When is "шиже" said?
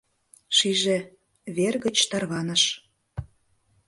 0.57-0.97